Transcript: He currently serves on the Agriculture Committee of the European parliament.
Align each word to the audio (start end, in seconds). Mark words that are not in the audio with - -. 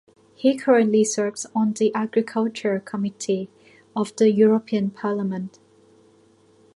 He 0.33 0.57
currently 0.57 1.03
serves 1.03 1.45
on 1.55 1.73
the 1.73 1.93
Agriculture 1.93 2.79
Committee 2.79 3.51
of 3.95 4.15
the 4.15 4.31
European 4.31 4.89
parliament. 4.89 5.59